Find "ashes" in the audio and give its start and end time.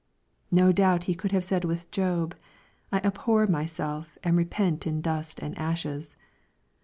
5.59-6.15